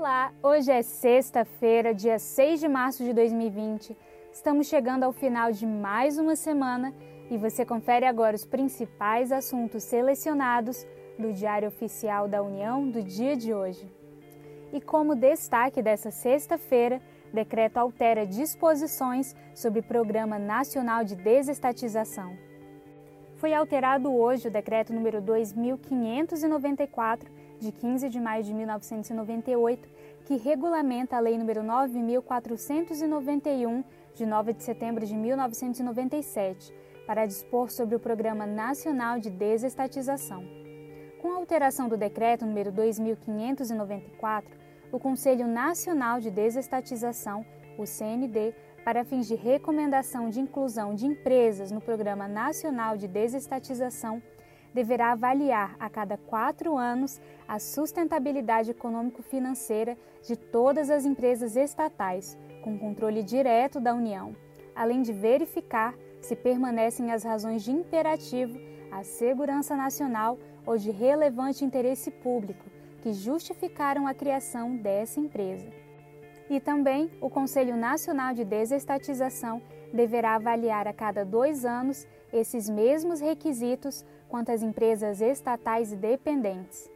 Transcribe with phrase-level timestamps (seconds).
[0.00, 3.96] Olá, hoje é sexta-feira, dia 6 de março de 2020.
[4.32, 6.94] Estamos chegando ao final de mais uma semana
[7.28, 10.86] e você confere agora os principais assuntos selecionados
[11.18, 13.92] do Diário Oficial da União do dia de hoje.
[14.72, 17.02] E como destaque dessa sexta-feira,
[17.34, 22.38] decreto altera disposições sobre Programa Nacional de Desestatização.
[23.38, 29.88] Foi alterado hoje o decreto número 2594 de 15 de maio de 1998,
[30.24, 36.74] que regulamenta a Lei nº 9491 de 9 de setembro de 1997,
[37.06, 40.42] para dispor sobre o Programa Nacional de Desestatização.
[41.22, 44.58] Com a alteração do decreto número 2594,
[44.90, 47.46] o Conselho Nacional de Desestatização,
[47.78, 54.22] o CND, para fins de recomendação de inclusão de empresas no Programa Nacional de Desestatização,
[54.74, 62.78] deverá avaliar a cada quatro anos a sustentabilidade econômico-financeira de todas as empresas estatais, com
[62.78, 64.34] controle direto da União,
[64.74, 68.58] além de verificar se permanecem as razões de imperativo
[68.90, 72.64] à segurança nacional ou de relevante interesse público
[73.02, 75.87] que justificaram a criação dessa empresa.
[76.50, 79.60] E também o Conselho Nacional de Desestatização
[79.92, 86.88] deverá avaliar a cada dois anos esses mesmos requisitos quanto às empresas estatais e dependentes.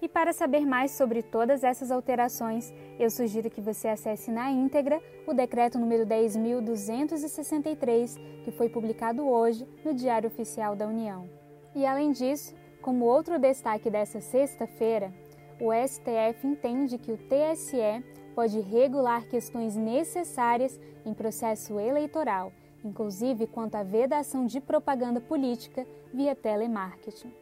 [0.00, 5.00] E para saber mais sobre todas essas alterações, eu sugiro que você acesse na íntegra
[5.28, 11.30] o decreto número 10.263, que foi publicado hoje no Diário Oficial da União.
[11.72, 15.14] E além disso, como outro destaque dessa sexta-feira,
[15.60, 18.02] o STF entende que o TSE
[18.34, 22.52] pode regular questões necessárias em processo eleitoral,
[22.84, 27.32] inclusive quanto à vedação de propaganda política via telemarketing.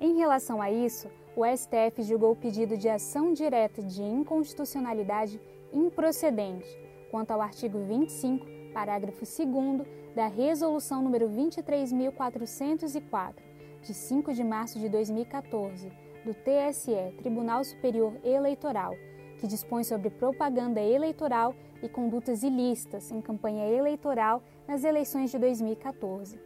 [0.00, 5.40] Em relação a isso, o STF julgou o pedido de ação direta de inconstitucionalidade
[5.72, 6.68] improcedente
[7.10, 13.42] quanto ao artigo 25, parágrafo 2 da Resolução número 23404,
[13.82, 15.90] de 5 de março de 2014,
[16.24, 18.94] do TSE, Tribunal Superior Eleitoral,
[19.38, 26.38] que dispõe sobre propaganda eleitoral e condutas ilícitas em campanha eleitoral nas eleições de 2014.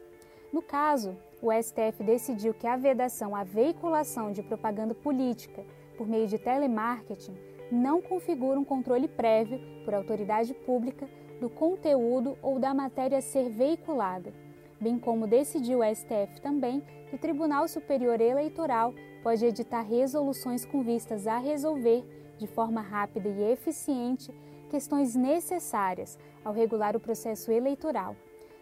[0.52, 5.64] No caso, o STF decidiu que a vedação à veiculação de propaganda política
[5.96, 7.34] por meio de telemarketing
[7.70, 11.08] não configura um controle prévio por autoridade pública
[11.40, 14.32] do conteúdo ou da matéria a ser veiculada,
[14.80, 20.82] bem como decidiu o STF também que o Tribunal Superior Eleitoral pode editar resoluções com
[20.82, 22.04] vistas a resolver
[22.42, 24.34] de forma rápida e eficiente
[24.68, 28.16] questões necessárias ao regular o processo eleitoral.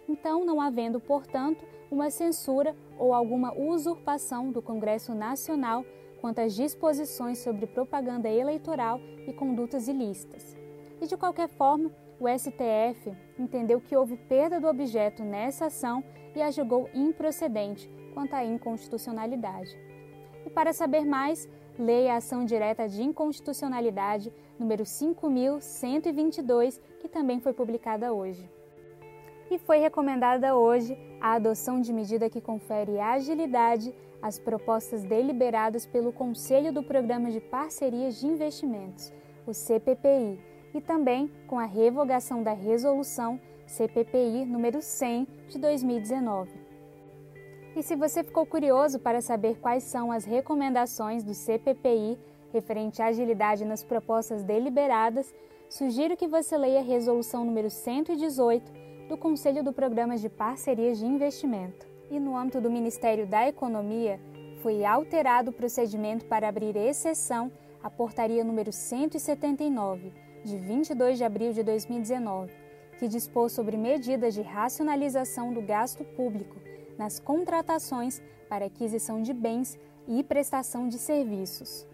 [0.07, 5.83] Então, não havendo, portanto, uma censura ou alguma usurpação do Congresso Nacional
[6.21, 10.55] quanto às disposições sobre propaganda eleitoral e condutas ilícitas.
[11.01, 16.05] E de qualquer forma, o STF entendeu que houve perda do objeto nessa ação
[16.37, 19.90] e a julgou improcedente quanto à inconstitucionalidade.
[20.45, 27.53] E para saber mais, leia a ação direta de inconstitucionalidade número 5122, que também foi
[27.53, 28.49] publicada hoje.
[29.51, 33.93] E foi recomendada hoje a adoção de medida que confere agilidade
[34.23, 39.13] às propostas deliberadas pelo Conselho do Programa de Parcerias de Investimentos,
[39.47, 40.39] o CPPI,
[40.73, 46.70] e também com a revogação da resolução CPPI número 100 de 2019.
[47.77, 52.19] E se você ficou curioso para saber quais são as recomendações do CPPI
[52.53, 55.33] referente à agilidade nas propostas deliberadas,
[55.69, 58.73] sugiro que você leia a resolução número 118
[59.09, 61.87] do Conselho do Programa de Parcerias de Investimento.
[62.11, 64.21] E no âmbito do Ministério da Economia,
[64.63, 70.13] foi alterado o procedimento para abrir exceção à portaria número 179,
[70.45, 72.53] de 22 de abril de 2019,
[72.99, 76.70] que dispôs sobre medidas de racionalização do gasto público
[77.01, 81.87] nas contratações para aquisição de bens e prestação de serviços.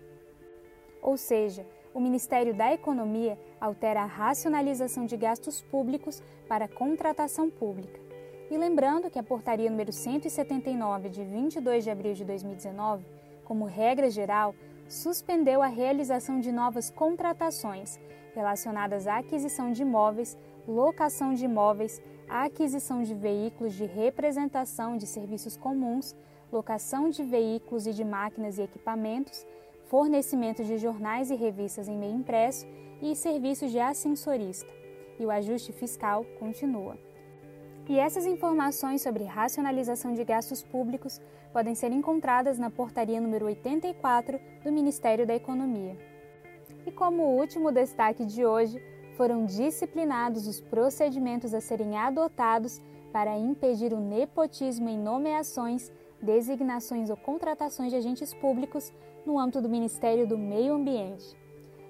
[1.00, 1.64] Ou seja,
[1.94, 8.00] o Ministério da Economia altera a racionalização de gastos públicos para contratação pública.
[8.50, 13.06] E lembrando que a portaria número 179 de 22 de abril de 2019,
[13.44, 14.56] como regra geral,
[14.88, 17.98] suspendeu a realização de novas contratações
[18.34, 20.36] relacionadas à aquisição de imóveis,
[20.68, 26.14] locação de imóveis, aquisição de veículos de representação de serviços comuns,
[26.52, 29.46] locação de veículos e de máquinas e equipamentos,
[29.86, 32.66] fornecimento de jornais e revistas em meio impresso
[33.00, 34.70] e serviços de ascensorista.
[35.18, 36.98] E o ajuste fiscal continua.
[37.88, 41.20] E essas informações sobre racionalização de gastos públicos
[41.52, 45.96] podem ser encontradas na portaria número 84 do Ministério da Economia.
[46.84, 48.82] E como último destaque de hoje,
[49.16, 55.90] foram disciplinados os procedimentos a serem adotados para impedir o nepotismo em nomeações,
[56.20, 58.92] designações ou contratações de agentes públicos
[59.24, 61.45] no âmbito do Ministério do Meio Ambiente.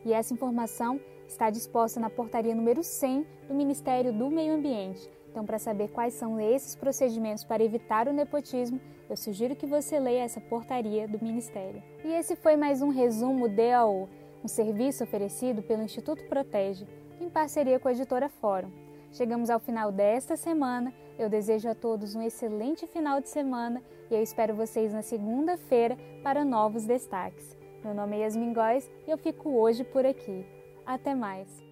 [0.06, 5.10] E essa informação está disposta na portaria número 100 do Ministério do Meio Ambiente.
[5.28, 8.80] Então, para saber quais são esses procedimentos para evitar o nepotismo,
[9.10, 11.82] eu sugiro que você leia essa portaria do Ministério.
[12.04, 14.08] E esse foi mais um resumo DAO,
[14.44, 16.86] um serviço oferecido pelo Instituto Protege
[17.20, 18.70] em parceria com a editora Fórum.
[19.10, 20.94] Chegamos ao final desta semana.
[21.18, 25.98] Eu desejo a todos um excelente final de semana e eu espero vocês na segunda-feira
[26.22, 27.55] para novos destaques.
[27.84, 30.44] Meu nome é Yasmin Góes e eu fico hoje por aqui.
[30.84, 31.65] Até mais!